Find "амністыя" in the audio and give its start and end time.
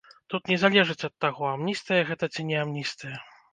1.57-2.01, 2.65-3.25